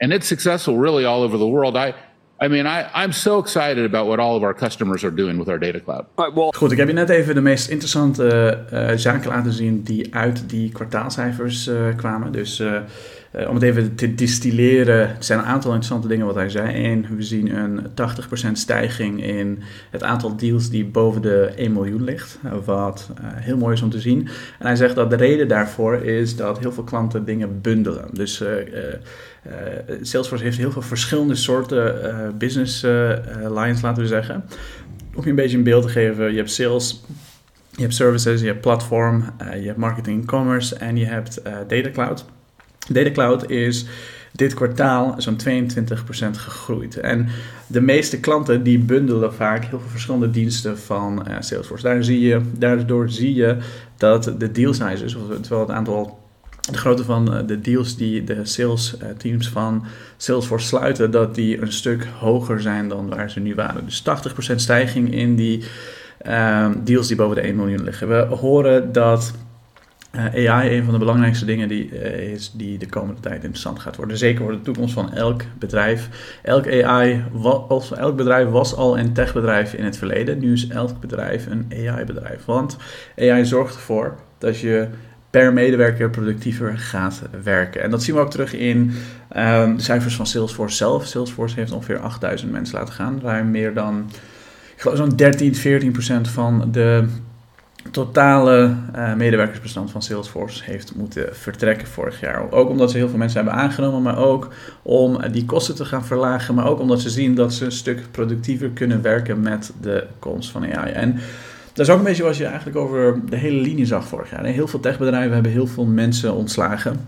And 0.00 0.12
it's 0.12 0.26
successful 0.26 0.78
really 0.78 1.04
all 1.04 1.22
over 1.22 1.36
the 1.36 1.46
world. 1.46 1.76
I, 1.76 1.94
I 2.38 2.48
mean, 2.48 2.66
I, 2.66 2.84
I'm 2.92 3.12
so 3.12 3.38
excited 3.38 3.84
about 3.84 4.06
what 4.06 4.18
all 4.18 4.36
of 4.36 4.42
our 4.42 4.54
customers 4.54 5.04
are 5.04 5.14
doing 5.14 5.38
with 5.38 5.48
our 5.48 5.58
data 5.58 5.80
cloud. 5.80 6.04
Goed, 6.54 6.72
ik 6.72 6.78
heb 6.78 6.88
je 6.88 6.94
net 6.94 7.08
even 7.08 7.34
de 7.34 7.40
meest 7.40 7.68
interessante 7.68 8.58
uh, 8.72 8.90
zaken 8.96 9.30
laten 9.30 9.52
zien 9.52 9.82
die 9.82 10.14
uit 10.14 10.48
die 10.48 10.72
kwartaalcijfers 10.72 11.68
uh, 11.68 11.96
kwamen. 11.96 12.32
Dus 12.32 12.60
uh, 12.60 12.80
om 13.48 13.54
het 13.54 13.62
even 13.62 13.94
te 13.94 14.14
distilleren, 14.14 14.98
er 14.98 15.16
zijn 15.18 15.38
een 15.38 15.44
aantal 15.44 15.70
interessante 15.70 16.08
dingen 16.08 16.26
wat 16.26 16.34
hij 16.34 16.48
zei. 16.48 16.84
Eén, 16.84 17.06
we 17.16 17.22
zien 17.22 17.56
een 17.56 17.80
80% 18.48 18.52
stijging 18.52 19.24
in 19.24 19.62
het 19.90 20.02
aantal 20.02 20.36
deals 20.36 20.70
die 20.70 20.84
boven 20.84 21.22
de 21.22 21.52
1 21.56 21.72
miljoen 21.72 22.04
ligt. 22.04 22.38
Wat 22.64 23.10
heel 23.34 23.56
mooi 23.56 23.74
is 23.74 23.82
om 23.82 23.90
te 23.90 24.00
zien. 24.00 24.28
En 24.58 24.66
hij 24.66 24.76
zegt 24.76 24.94
dat 24.94 25.10
de 25.10 25.16
reden 25.16 25.48
daarvoor 25.48 25.94
is 25.94 26.36
dat 26.36 26.58
heel 26.58 26.72
veel 26.72 26.84
klanten 26.84 27.24
dingen 27.24 27.60
bundelen. 27.60 28.08
Dus 28.12 28.40
uh, 28.40 28.48
Salesforce 30.00 30.44
heeft 30.44 30.56
heel 30.56 30.72
veel 30.72 30.82
verschillende 30.82 31.34
soorten 31.34 32.04
uh, 32.04 32.28
business 32.38 32.84
uh, 32.84 33.12
lines, 33.54 33.80
laten 33.80 34.02
we 34.02 34.08
zeggen. 34.08 34.44
Om 35.14 35.22
je 35.22 35.30
een 35.30 35.36
beetje 35.36 35.56
een 35.56 35.62
beeld 35.62 35.82
te 35.82 35.88
geven, 35.88 36.30
je 36.30 36.36
hebt 36.36 36.50
sales, 36.50 37.04
je 37.70 37.82
hebt 37.82 37.94
services, 37.94 38.40
je 38.40 38.46
hebt 38.46 38.60
platform, 38.60 39.24
je 39.38 39.66
hebt 39.66 39.78
marketing 39.78 40.20
en 40.20 40.26
commerce 40.26 40.74
en 40.74 40.96
je 40.96 41.06
hebt 41.06 41.40
data 41.68 41.90
cloud. 41.90 42.24
Data 42.88 43.10
cloud 43.10 43.50
is 43.50 43.86
dit 44.32 44.54
kwartaal 44.54 45.14
zo'n 45.18 45.38
22% 45.38 46.30
gegroeid. 46.30 46.96
En 46.96 47.28
de 47.66 47.80
meeste 47.80 48.20
klanten 48.20 48.62
die 48.62 48.78
bundelen 48.78 49.34
vaak 49.34 49.64
heel 49.64 49.80
veel 49.80 49.90
verschillende 49.90 50.30
diensten 50.30 50.78
van 50.78 51.26
Salesforce. 51.38 52.02
Zie 52.02 52.20
je, 52.20 52.40
daardoor 52.58 53.10
zie 53.10 53.34
je 53.34 53.56
dat 53.96 54.34
de 54.38 54.52
deal 54.52 54.74
sizes, 54.74 55.14
oftewel 55.14 55.60
het 55.60 55.70
aantal 55.70 56.25
de 56.70 56.78
grootte 56.78 57.04
van 57.04 57.34
eh, 57.34 57.46
de 57.46 57.60
deals 57.60 57.96
die 57.96 58.24
de 58.24 58.44
sales 58.44 58.96
eh, 58.98 59.08
teams 59.16 59.48
van 59.48 59.84
Salesforce 60.16 60.66
sluiten, 60.66 61.10
dat 61.10 61.34
die 61.34 61.62
een 61.62 61.72
stuk 61.72 62.06
hoger 62.18 62.60
zijn 62.60 62.88
dan 62.88 63.08
waar 63.08 63.30
ze 63.30 63.40
nu 63.40 63.54
waren. 63.54 63.84
Dus 63.84 64.02
80% 64.52 64.54
stijging 64.54 65.14
in 65.14 65.36
die 65.36 65.64
uh, 66.26 66.68
deals 66.84 67.06
die 67.06 67.16
boven 67.16 67.36
de 67.36 67.42
1 67.42 67.56
miljoen 67.56 67.84
liggen. 67.84 68.08
We 68.08 68.34
horen 68.36 68.92
dat 68.92 69.32
uh, 70.12 70.50
AI 70.50 70.76
een 70.76 70.84
van 70.84 70.92
de 70.92 70.98
belangrijkste 70.98 71.44
dingen 71.44 71.68
die, 71.68 71.88
is 72.32 72.52
die 72.54 72.78
de 72.78 72.86
komende 72.86 73.20
tijd 73.20 73.42
interessant 73.42 73.78
gaat 73.78 73.96
worden. 73.96 74.18
Zeker 74.18 74.42
voor 74.42 74.52
de 74.52 74.60
toekomst 74.60 74.94
van 74.94 75.12
elk 75.12 75.42
bedrijf. 75.58 76.08
Elk 76.42 76.82
AI, 76.82 77.24
was, 77.32 77.92
elk 77.92 78.16
bedrijf 78.16 78.48
was 78.48 78.74
al 78.74 78.98
een 78.98 79.12
techbedrijf 79.12 79.72
in 79.74 79.84
het 79.84 79.96
verleden. 79.96 80.38
Nu 80.38 80.52
is 80.52 80.68
elk 80.68 81.00
bedrijf 81.00 81.46
een 81.46 81.66
AI-bedrijf. 81.70 82.44
Want 82.44 82.76
AI 83.18 83.44
zorgt 83.44 83.74
ervoor 83.74 84.14
dat 84.38 84.58
je 84.58 84.88
per 85.36 85.52
medewerker 85.52 86.10
productiever 86.10 86.78
gaat 86.78 87.22
werken. 87.42 87.82
En 87.82 87.90
dat 87.90 88.02
zien 88.02 88.14
we 88.14 88.20
ook 88.20 88.30
terug 88.30 88.54
in 88.54 88.92
ehm, 89.28 89.76
de 89.76 89.82
cijfers 89.82 90.16
van 90.16 90.26
Salesforce 90.26 90.76
zelf. 90.76 91.06
Salesforce 91.06 91.54
heeft 91.58 91.72
ongeveer 91.72 91.98
8000 91.98 92.52
mensen 92.52 92.78
laten 92.78 92.94
gaan. 92.94 93.20
Ruim 93.22 93.50
meer 93.50 93.74
dan, 93.74 94.10
zo'n 94.94 95.16
13, 95.16 95.54
14 95.54 95.92
procent 95.92 96.28
van 96.28 96.68
de 96.72 97.04
totale 97.90 98.74
uh, 98.96 99.14
medewerkersbestand 99.14 99.90
van 99.90 100.02
Salesforce 100.02 100.64
heeft 100.64 100.94
moeten 100.94 101.28
vertrekken 101.36 101.88
vorig 101.88 102.20
jaar. 102.20 102.50
Ook 102.52 102.68
omdat 102.68 102.90
ze 102.90 102.96
heel 102.96 103.08
veel 103.08 103.18
mensen 103.18 103.44
hebben 103.44 103.62
aangenomen, 103.62 104.02
maar 104.02 104.18
ook 104.18 104.48
om 104.82 105.20
die 105.32 105.44
kosten 105.44 105.74
te 105.74 105.84
gaan 105.84 106.04
verlagen. 106.04 106.54
Maar 106.54 106.66
ook 106.66 106.80
omdat 106.80 107.00
ze 107.00 107.10
zien 107.10 107.34
dat 107.34 107.54
ze 107.54 107.64
een 107.64 107.72
stuk 107.72 108.00
productiever 108.10 108.68
kunnen 108.68 109.02
werken 109.02 109.40
met 109.40 109.72
de 109.80 110.06
komst 110.18 110.50
van 110.50 110.74
AI. 110.74 110.92
En 110.92 111.18
dat 111.76 111.86
is 111.86 111.92
ook 111.92 111.98
een 111.98 112.04
beetje 112.04 112.22
wat 112.22 112.36
je 112.36 112.44
eigenlijk 112.44 112.76
over 112.76 113.20
de 113.30 113.36
hele 113.36 113.60
linie 113.60 113.86
zag 113.86 114.08
vorig 114.08 114.30
jaar. 114.30 114.44
Heel 114.44 114.68
veel 114.68 114.80
techbedrijven 114.80 115.32
hebben 115.32 115.52
heel 115.52 115.66
veel 115.66 115.84
mensen 115.84 116.34
ontslagen. 116.34 117.00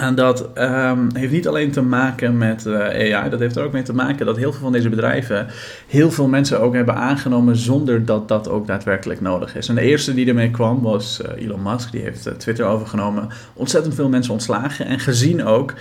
En 0.00 0.14
dat 0.14 0.48
um, 0.58 1.08
heeft 1.12 1.32
niet 1.32 1.48
alleen 1.48 1.70
te 1.70 1.82
maken 1.82 2.38
met 2.38 2.66
uh, 2.66 2.78
AI, 3.14 3.30
dat 3.30 3.40
heeft 3.40 3.56
er 3.56 3.64
ook 3.64 3.72
mee 3.72 3.82
te 3.82 3.94
maken 3.94 4.26
dat 4.26 4.36
heel 4.36 4.52
veel 4.52 4.60
van 4.60 4.72
deze 4.72 4.88
bedrijven 4.88 5.46
heel 5.86 6.10
veel 6.10 6.28
mensen 6.28 6.60
ook 6.60 6.74
hebben 6.74 6.94
aangenomen 6.94 7.56
zonder 7.56 8.04
dat 8.04 8.28
dat 8.28 8.48
ook 8.48 8.66
daadwerkelijk 8.66 9.20
nodig 9.20 9.56
is. 9.56 9.68
En 9.68 9.74
de 9.74 9.80
eerste 9.80 10.14
die 10.14 10.26
ermee 10.26 10.50
kwam 10.50 10.82
was 10.82 11.20
uh, 11.20 11.44
Elon 11.44 11.62
Musk, 11.62 11.92
die 11.92 12.00
heeft 12.00 12.26
uh, 12.26 12.32
Twitter 12.32 12.66
overgenomen, 12.66 13.28
ontzettend 13.54 13.94
veel 13.94 14.08
mensen 14.08 14.32
ontslagen 14.32 14.86
en 14.86 14.98
gezien 14.98 15.44
ook 15.44 15.74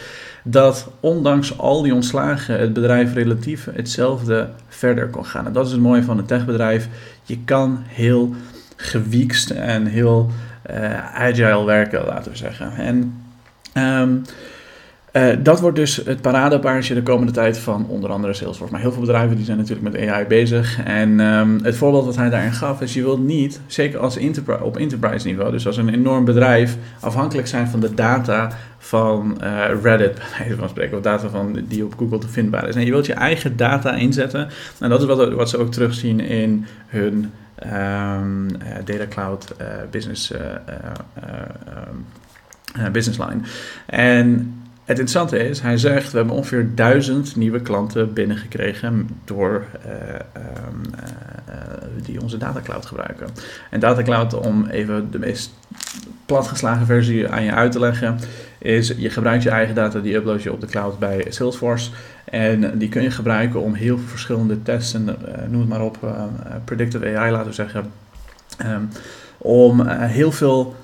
dat 0.44 0.92
ondanks 1.00 1.58
al 1.58 1.82
die 1.82 1.94
ontslagen 1.94 2.60
het 2.60 2.74
bedrijf 2.74 3.14
relatief 3.14 3.68
hetzelfde 3.74 4.50
verder 4.68 5.08
kon 5.08 5.26
gaan. 5.26 5.46
En 5.46 5.54
dat 5.54 5.66
is 5.66 5.72
het 5.72 5.82
mooie 5.82 6.04
van 6.04 6.18
een 6.18 6.26
techbedrijf. 6.26 6.88
Je 7.24 7.38
kan 7.46 7.80
heel 7.86 8.34
gewiekst 8.76 9.50
en 9.50 9.86
heel 9.86 10.30
agile 11.14 11.66
werken, 11.66 12.06
laten 12.06 12.32
we 12.32 12.38
zeggen. 12.38 12.72
En 12.76 13.14
Um, 13.80 14.22
uh, 15.14 15.36
dat 15.40 15.60
wordt 15.60 15.76
dus 15.76 15.96
het 15.96 16.22
paradepaardje 16.22 16.94
de 16.94 17.04
komende 17.04 17.32
tijd 17.32 17.58
van 17.58 17.86
onder 17.88 18.10
andere 18.10 18.34
Salesforce. 18.34 18.74
Maar 18.74 18.82
heel 18.82 18.92
veel 18.92 19.02
bedrijven 19.02 19.36
die 19.36 19.46
zijn 19.46 19.58
natuurlijk 19.58 19.92
met 19.92 20.10
AI 20.10 20.26
bezig. 20.26 20.84
En 20.84 21.20
um, 21.20 21.60
het 21.64 21.76
voorbeeld 21.76 22.06
wat 22.06 22.16
hij 22.16 22.30
daarin 22.30 22.54
gaf 22.54 22.82
is, 22.82 22.94
je 22.94 23.02
wilt 23.02 23.26
niet, 23.26 23.62
zeker 23.68 24.00
als 24.00 24.18
op 24.62 24.78
enterprise 24.78 25.28
niveau, 25.28 25.52
dus 25.52 25.68
als 25.68 25.78
een 25.78 25.90
enorm 25.90 26.26
bedrijf, 26.26 26.78
afhankelijk 27.00 27.48
zijn 27.48 27.68
van 27.68 27.80
de 27.80 27.94
data 27.94 28.52
van 28.78 29.38
uh, 29.44 29.66
Reddit, 29.82 30.14
bij 30.20 30.26
wijze 30.38 30.56
van 30.56 30.70
spreken, 30.70 30.98
of 30.98 31.04
data 31.04 31.30
van, 31.30 31.60
die 31.68 31.86
op 31.86 31.94
Google 31.98 32.18
te 32.18 32.30
vindbaar 32.30 32.68
is. 32.68 32.76
En 32.76 32.86
je 32.86 32.92
wilt 32.92 33.06
je 33.06 33.14
eigen 33.14 33.58
data 33.58 33.96
inzetten. 33.96 34.48
En 34.80 34.90
dat 34.90 35.02
is 35.02 35.08
wat, 35.08 35.34
wat 35.34 35.50
ze 35.50 35.58
ook 35.58 35.72
terugzien 35.72 36.20
in 36.20 36.66
hun 36.88 37.32
um, 37.66 38.46
uh, 38.46 38.76
Data 38.86 39.08
Cloud 39.10 39.56
business 39.92 40.34
business 42.92 43.18
line. 43.18 43.40
En 43.86 44.54
het 44.90 45.00
interessante 45.00 45.50
is, 45.50 45.62
hij 45.62 45.78
zegt, 45.78 46.12
we 46.12 46.18
hebben 46.18 46.36
ongeveer 46.36 46.70
duizend 46.76 47.36
nieuwe 47.36 47.62
klanten 47.62 48.14
binnengekregen 48.14 49.10
door 49.26 49.66
uh, 49.86 49.94
uh, 50.38 50.44
die 52.04 52.22
onze 52.22 52.38
datacloud 52.38 52.86
gebruiken. 52.86 53.28
En 53.70 53.80
datacloud, 53.80 54.34
om 54.34 54.66
even 54.66 55.12
de 55.12 55.20
meest 55.20 55.54
platgeslagen 56.26 56.86
versie 56.86 57.28
aan 57.28 57.44
je 57.44 57.52
uit 57.52 57.72
te 57.72 57.80
leggen, 57.80 58.20
is 58.58 58.94
je 58.98 59.10
gebruikt 59.10 59.44
je 59.44 59.50
eigen 59.50 59.76
data, 59.76 60.00
die 60.00 60.16
upload 60.16 60.44
je 60.44 60.52
op 60.52 60.62
de 60.62 60.68
cloud 60.68 61.00
bij 61.00 61.26
Salesforce. 61.30 61.92
En 62.26 62.78
die 62.78 62.90
kun 62.90 63.02
je 63.02 63.12
gebruiken 63.12 63.62
om 63.62 63.74
heel 63.74 63.98
veel 63.98 64.08
verschillende 64.08 64.62
testen, 64.62 65.18
noem 65.48 65.60
het 65.60 65.70
maar 65.70 65.82
op, 65.82 65.98
predictive 66.66 67.18
AI 67.18 67.32
laten 67.32 67.48
we 67.48 67.54
zeggen, 67.54 67.92
um, 68.66 68.90
om 69.38 69.88
heel 69.90 70.32
veel 70.32 70.76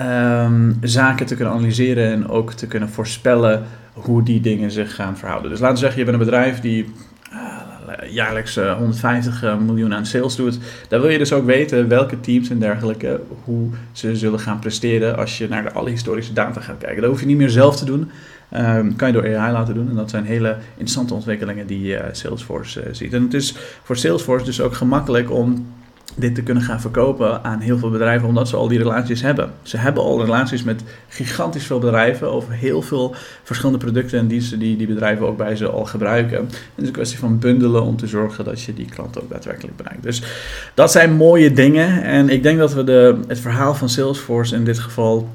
um, 0.00 0.78
zaken 0.80 1.26
te 1.26 1.34
kunnen 1.34 1.54
analyseren 1.54 2.12
en 2.12 2.28
ook 2.28 2.52
te 2.52 2.66
kunnen 2.66 2.88
voorspellen 2.88 3.62
hoe 3.92 4.22
die 4.22 4.40
dingen 4.40 4.70
zich 4.70 4.94
gaan 4.94 5.16
verhouden. 5.16 5.50
Dus 5.50 5.60
laten 5.60 5.74
we 5.74 5.80
zeggen, 5.80 5.98
je 5.98 6.04
bent 6.04 6.18
een 6.18 6.24
bedrijf 6.24 6.60
die 6.60 6.92
uh, 7.32 8.10
jaarlijks 8.10 8.56
uh, 8.56 8.76
150 8.76 9.44
uh, 9.44 9.58
miljoen 9.58 9.94
aan 9.94 10.06
sales 10.06 10.36
doet. 10.36 10.58
Dan 10.88 11.00
wil 11.00 11.10
je 11.10 11.18
dus 11.18 11.32
ook 11.32 11.44
weten 11.44 11.88
welke 11.88 12.20
teams 12.20 12.48
en 12.48 12.58
dergelijke, 12.58 13.20
hoe 13.44 13.70
ze 13.92 14.16
zullen 14.16 14.40
gaan 14.40 14.58
presteren 14.58 15.16
als 15.16 15.38
je 15.38 15.48
naar 15.48 15.62
de 15.62 15.72
alle 15.72 15.90
historische 15.90 16.32
data 16.32 16.60
gaat 16.60 16.78
kijken. 16.78 17.02
Dat 17.02 17.10
hoef 17.10 17.20
je 17.20 17.26
niet 17.26 17.36
meer 17.36 17.50
zelf 17.50 17.76
te 17.76 17.84
doen. 17.84 18.10
Um, 18.56 18.96
kan 18.96 19.08
je 19.08 19.14
door 19.14 19.38
AI 19.38 19.52
laten 19.52 19.74
doen. 19.74 19.88
En 19.88 19.94
dat 19.94 20.10
zijn 20.10 20.24
hele 20.24 20.56
interessante 20.70 21.14
ontwikkelingen 21.14 21.66
die 21.66 21.92
uh, 21.92 22.00
Salesforce 22.12 22.88
ziet. 22.90 23.12
En 23.12 23.22
het 23.22 23.34
is 23.34 23.54
voor 23.82 23.96
Salesforce 23.96 24.44
dus 24.44 24.60
ook 24.60 24.74
gemakkelijk 24.74 25.30
om 25.30 25.66
dit 26.14 26.34
te 26.34 26.42
kunnen 26.42 26.62
gaan 26.62 26.80
verkopen 26.80 27.44
aan 27.44 27.60
heel 27.60 27.78
veel 27.78 27.90
bedrijven, 27.90 28.28
omdat 28.28 28.48
ze 28.48 28.56
al 28.56 28.68
die 28.68 28.78
relaties 28.78 29.22
hebben. 29.22 29.52
Ze 29.62 29.76
hebben 29.76 30.02
al 30.02 30.24
relaties 30.24 30.62
met 30.62 30.82
gigantisch 31.08 31.66
veel 31.66 31.78
bedrijven 31.78 32.30
over 32.30 32.52
heel 32.52 32.82
veel 32.82 33.14
verschillende 33.42 33.78
producten 33.78 34.18
en 34.18 34.26
diensten 34.26 34.58
die 34.58 34.76
die 34.76 34.86
bedrijven 34.86 35.26
ook 35.26 35.36
bij 35.36 35.56
ze 35.56 35.68
al 35.68 35.84
gebruiken. 35.84 36.38
En 36.38 36.44
het 36.44 36.56
is 36.76 36.86
een 36.86 36.92
kwestie 36.92 37.18
van 37.18 37.38
bundelen 37.38 37.82
om 37.82 37.96
te 37.96 38.06
zorgen 38.06 38.44
dat 38.44 38.62
je 38.62 38.74
die 38.74 38.88
klant 38.94 39.22
ook 39.22 39.30
daadwerkelijk 39.30 39.76
bereikt. 39.76 40.02
Dus 40.02 40.22
dat 40.74 40.90
zijn 40.90 41.12
mooie 41.12 41.52
dingen 41.52 42.02
en 42.02 42.28
ik 42.28 42.42
denk 42.42 42.58
dat 42.58 42.74
we 42.74 42.84
de, 42.84 43.20
het 43.26 43.40
verhaal 43.40 43.74
van 43.74 43.88
Salesforce 43.88 44.54
in 44.54 44.64
dit 44.64 44.78
geval 44.78 45.28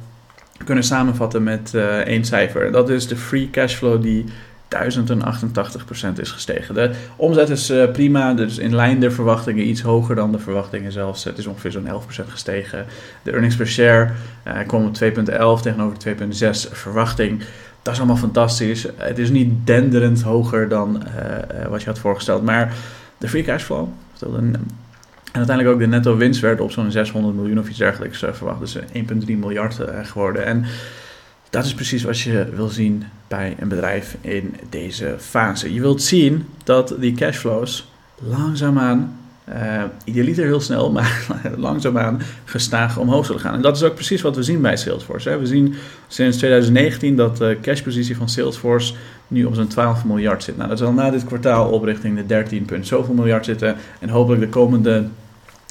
kunnen 0.65 0.83
samenvatten 0.83 1.43
met 1.43 1.71
uh, 1.75 1.97
één 1.97 2.25
cijfer. 2.25 2.71
Dat 2.71 2.89
is 2.89 3.07
de 3.07 3.15
free 3.15 3.49
cashflow 3.51 4.01
die 4.01 4.25
1088% 4.69 6.19
is 6.19 6.31
gestegen. 6.31 6.75
De 6.75 6.91
omzet 7.15 7.49
is 7.49 7.71
uh, 7.71 7.91
prima, 7.91 8.33
dus 8.33 8.57
in 8.57 8.75
lijn 8.75 8.99
de 8.99 9.11
verwachtingen, 9.11 9.67
iets 9.67 9.81
hoger 9.81 10.15
dan 10.15 10.31
de 10.31 10.39
verwachtingen 10.39 10.91
zelfs. 10.91 11.23
Het 11.23 11.37
is 11.37 11.45
ongeveer 11.47 11.71
zo'n 11.71 11.87
11% 11.87 12.27
gestegen. 12.27 12.85
De 13.23 13.31
earnings 13.31 13.55
per 13.55 13.67
share 13.67 14.09
uh, 14.47 14.53
kwam 14.67 14.85
op 14.85 14.95
2,11 14.95 15.61
tegenover 15.61 15.97
2,6 16.07 16.71
verwachting. 16.71 17.43
Dat 17.81 17.93
is 17.93 17.99
allemaal 17.99 18.17
fantastisch. 18.17 18.87
Het 18.95 19.17
is 19.17 19.29
niet 19.29 19.51
denderend 19.63 20.21
hoger 20.21 20.67
dan 20.67 21.03
uh, 21.05 21.65
wat 21.65 21.81
je 21.81 21.87
had 21.87 21.99
voorgesteld, 21.99 22.43
maar 22.43 22.73
de 23.17 23.29
free 23.29 23.43
cash 23.43 23.63
flow, 23.63 23.87
en 24.21 24.55
uiteindelijk 25.31 25.75
ook 25.75 25.81
de 25.81 25.87
netto 25.87 26.17
winst 26.17 26.41
werd 26.41 26.61
op 26.61 26.71
zo'n 26.71 26.91
600 26.91 27.35
miljoen 27.35 27.59
of 27.59 27.69
iets 27.69 27.77
dergelijks 27.77 28.23
verwacht. 28.31 28.59
Dus 28.59 28.77
1,3 28.77 28.83
miljard 29.25 29.79
geworden. 30.03 30.45
En 30.45 30.65
dat 31.49 31.65
is 31.65 31.73
precies 31.73 32.03
wat 32.03 32.19
je 32.19 32.49
wil 32.55 32.67
zien 32.67 33.03
bij 33.27 33.55
een 33.59 33.67
bedrijf 33.67 34.17
in 34.21 34.55
deze 34.69 35.15
fase. 35.19 35.73
Je 35.73 35.81
wilt 35.81 36.01
zien 36.01 36.45
dat 36.63 36.95
die 36.99 37.13
cashflows 37.13 37.91
langzaamaan, 38.21 39.17
uh, 39.49 39.83
idealiter 40.03 40.45
heel 40.45 40.61
snel, 40.61 40.91
maar 40.97 41.25
langzaamaan 41.57 42.21
gestaag 42.45 42.97
omhoog 42.97 43.25
zullen 43.25 43.41
gaan. 43.41 43.53
En 43.53 43.61
dat 43.61 43.75
is 43.75 43.83
ook 43.83 43.93
precies 43.93 44.21
wat 44.21 44.35
we 44.35 44.43
zien 44.43 44.61
bij 44.61 44.77
Salesforce. 44.77 45.29
Hè. 45.29 45.39
We 45.39 45.45
zien 45.45 45.75
sinds 46.07 46.37
2019 46.37 47.15
dat 47.15 47.37
de 47.37 47.57
cashpositie 47.61 48.17
van 48.17 48.29
Salesforce 48.29 48.93
nu 49.27 49.45
op 49.45 49.55
zo'n 49.55 49.67
12 49.67 50.05
miljard 50.05 50.43
zit. 50.43 50.57
Nou, 50.57 50.69
dat 50.69 50.77
zal 50.77 50.93
na 50.93 51.09
dit 51.09 51.23
kwartaal 51.23 51.69
op 51.69 51.83
richting 51.83 52.17
de 52.17 52.25
13 52.25 52.65
punt 52.65 52.87
zoveel 52.87 53.13
miljard 53.13 53.45
zitten. 53.45 53.75
En 53.99 54.09
hopelijk 54.09 54.41
de 54.41 54.49
komende 54.49 55.07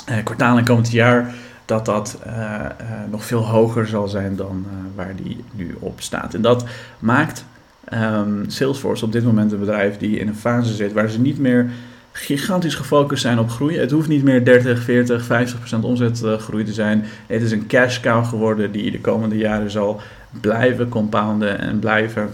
uh, 0.09 0.17
kwartalen 0.25 0.59
en 0.59 0.65
komend 0.65 0.91
jaar 0.91 1.35
dat 1.69 1.85
dat 1.85 2.19
uh, 2.27 2.35
uh, 2.35 2.67
nog 3.11 3.25
veel 3.25 3.45
hoger 3.45 3.87
zal 3.87 4.09
zijn 4.09 4.37
dan 4.37 4.65
uh, 4.67 4.73
waar 4.95 5.17
die 5.17 5.45
nu 5.53 5.77
op 5.79 6.01
staat. 6.01 6.35
En 6.35 6.43
dat 6.43 6.65
maakt 6.99 7.45
um, 7.93 8.45
Salesforce 8.47 9.05
op 9.05 9.13
dit 9.13 9.25
moment 9.25 9.53
een 9.53 9.59
bedrijf 9.59 9.97
die 9.97 10.19
in 10.19 10.29
een 10.29 10.37
fase 10.37 10.75
zit 10.75 10.93
waar 10.93 11.09
ze 11.09 11.21
niet 11.21 11.39
meer 11.39 11.71
gigantisch 12.13 12.75
gefocust 12.75 13.23
zijn 13.23 13.39
op 13.39 13.51
groei. 13.51 13.79
Het 13.79 13.91
hoeft 13.91 14.09
niet 14.09 14.25
meer 14.25 14.45
30, 14.45 14.83
40, 14.83 15.25
50 15.25 15.59
procent 15.59 15.85
omzetgroei 15.85 16.65
te 16.65 16.73
zijn. 16.73 17.05
Het 17.27 17.43
is 17.43 17.53
een 17.53 17.67
cash 17.67 18.01
cow 18.01 18.25
geworden 18.25 18.73
die 18.73 18.91
de 18.91 19.01
komende 19.01 19.37
jaren 19.37 19.71
zal 19.71 20.01
blijven 20.41 20.89
compounden 20.89 21.59
en 21.59 21.79
blijven 21.79 22.29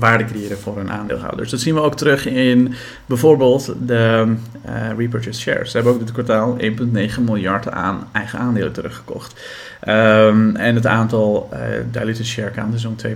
waarde 0.00 0.24
creëren 0.24 0.58
voor 0.58 0.76
hun 0.76 0.90
aandeelhouders. 0.90 1.50
Dat 1.50 1.60
zien 1.60 1.74
we 1.74 1.80
ook 1.80 1.96
terug 1.96 2.26
in 2.26 2.74
bijvoorbeeld 3.06 3.74
de 3.86 4.34
uh, 4.66 4.72
repurchase 4.96 5.40
shares. 5.40 5.70
Ze 5.70 5.76
hebben 5.76 5.94
ook 5.94 6.00
dit 6.00 6.12
kwartaal 6.12 6.58
1,9 6.60 7.20
miljard 7.24 7.70
aan 7.70 8.08
eigen 8.12 8.38
aandelen 8.38 8.72
teruggekocht. 8.72 9.40
Um, 9.88 10.56
en 10.56 10.74
het 10.74 10.86
aantal 10.86 11.50
uh, 11.52 11.58
diluted 11.90 12.26
share 12.26 12.50
count 12.50 12.74
is 12.74 12.82
zo'n 12.82 12.96
2% 13.06 13.10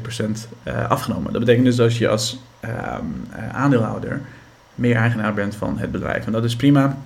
uh, 0.65 0.91
afgenomen. 0.91 1.33
Dat 1.33 1.41
betekent 1.41 1.65
dus 1.67 1.77
dat 1.77 1.97
je 1.97 2.09
als 2.09 2.41
um, 2.65 3.27
aandeelhouder 3.53 4.21
meer 4.75 4.97
eigenaar 4.97 5.35
bent 5.35 5.55
van 5.55 5.79
het 5.79 5.93
bedrijf. 5.93 6.27
En 6.27 6.33
dat 6.33 6.45
is 6.45 6.57
prima. 6.57 6.97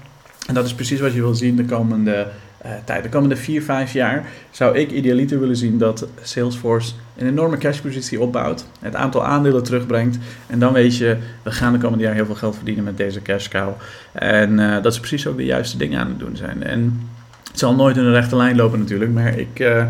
En 0.46 0.54
dat 0.54 0.64
is 0.64 0.74
precies 0.74 1.00
wat 1.00 1.12
je 1.12 1.20
wil 1.20 1.34
zien 1.34 1.56
de 1.56 1.64
komende 1.64 2.26
tijd. 2.84 3.02
De 3.02 3.08
komende 3.08 3.36
4, 3.36 3.62
5 3.62 3.92
jaar 3.92 4.26
zou 4.50 4.78
ik 4.78 4.90
idealiter 4.90 5.40
willen 5.40 5.56
zien 5.56 5.78
dat 5.78 6.06
Salesforce 6.22 6.92
een 7.16 7.26
enorme 7.26 7.58
cashpositie 7.58 8.20
opbouwt, 8.20 8.66
het 8.80 8.94
aantal 8.94 9.24
aandelen 9.24 9.62
terugbrengt 9.62 10.18
en 10.46 10.58
dan 10.58 10.72
weet 10.72 10.96
je, 10.96 11.16
we 11.42 11.50
gaan 11.50 11.72
de 11.72 11.78
komende 11.78 12.04
jaar 12.04 12.14
heel 12.14 12.26
veel 12.26 12.34
geld 12.34 12.56
verdienen 12.56 12.84
met 12.84 12.96
deze 12.96 13.22
cash 13.22 13.48
cow. 13.48 13.72
En 14.12 14.58
uh, 14.58 14.82
dat 14.82 14.94
ze 14.94 15.00
precies 15.00 15.26
ook 15.26 15.36
de 15.36 15.44
juiste 15.44 15.76
dingen 15.76 16.00
aan 16.00 16.08
het 16.08 16.18
doen 16.18 16.36
zijn. 16.36 16.62
En 16.62 17.08
het 17.50 17.58
zal 17.58 17.74
nooit 17.74 17.96
in 17.96 18.04
een 18.04 18.12
rechte 18.12 18.36
lijn 18.36 18.56
lopen 18.56 18.78
natuurlijk, 18.78 19.10
maar 19.10 19.38
ik 19.38 19.58
uh, 19.58 19.86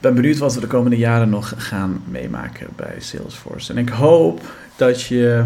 ben 0.00 0.14
benieuwd 0.14 0.38
wat 0.38 0.54
we 0.54 0.60
de 0.60 0.66
komende 0.66 0.96
jaren 0.96 1.28
nog 1.28 1.52
gaan 1.56 2.02
meemaken 2.04 2.66
bij 2.76 2.94
Salesforce. 2.98 3.72
En 3.72 3.78
ik 3.78 3.88
hoop 3.88 4.40
dat 4.76 5.02
je 5.02 5.44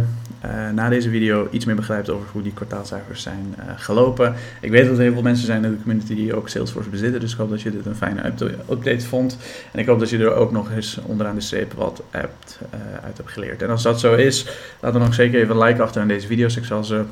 na 0.75 0.89
deze 0.89 1.11
video 1.11 1.49
iets 1.51 1.65
meer 1.65 1.75
begrijpt 1.75 2.11
over 2.11 2.29
hoe 2.33 2.43
die 2.43 2.53
kwartaalcijfers 2.53 3.23
zijn 3.23 3.55
gelopen. 3.77 4.35
Ik 4.61 4.71
weet 4.71 4.87
dat 4.87 4.97
er 4.97 5.03
heel 5.03 5.13
veel 5.13 5.23
mensen 5.23 5.47
zijn 5.47 5.65
in 5.65 5.71
de 5.71 5.81
community 5.83 6.15
die 6.15 6.35
ook 6.35 6.49
Salesforce 6.49 6.89
bezitten, 6.89 7.21
dus 7.21 7.33
ik 7.33 7.39
hoop 7.39 7.51
dat 7.51 7.63
je 7.63 7.71
dit 7.71 7.87
een 7.87 7.95
fijne 7.95 8.33
update 8.71 9.07
vond. 9.07 9.37
En 9.73 9.79
ik 9.79 9.87
hoop 9.87 9.99
dat 9.99 10.11
je 10.11 10.19
er 10.19 10.35
ook 10.35 10.53
nog 10.53 10.71
eens 10.71 10.99
onderaan 11.03 11.35
de 11.35 11.41
streep 11.41 11.73
wat 11.73 12.03
hebt, 12.11 12.59
uit 13.05 13.17
hebt 13.17 13.31
geleerd. 13.31 13.63
En 13.63 13.71
als 13.71 13.83
dat 13.83 14.01
zo 14.01 14.15
is, 14.15 14.47
laat 14.81 14.93
dan 14.93 15.03
nog 15.03 15.15
zeker 15.15 15.41
even 15.41 15.57
een 15.57 15.63
like 15.63 15.83
achter 15.83 16.03
aan 16.03 16.09
deze 16.09 16.27
video's. 16.27 16.57
Ik 16.57 16.65
zal 16.65 16.85
ze 16.85 17.05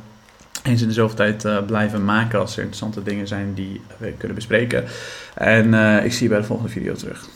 eens 0.62 0.82
in 0.82 0.88
de 0.88 0.94
zoveel 0.94 1.16
tijd 1.16 1.66
blijven 1.66 2.04
maken 2.04 2.38
als 2.38 2.52
er 2.52 2.58
interessante 2.58 3.02
dingen 3.02 3.26
zijn 3.26 3.54
die 3.54 3.80
we 3.98 4.12
kunnen 4.12 4.36
bespreken. 4.36 4.84
En 5.34 5.74
ik 6.04 6.12
zie 6.12 6.22
je 6.22 6.28
bij 6.28 6.38
de 6.38 6.46
volgende 6.46 6.72
video 6.72 6.94
terug. 6.94 7.28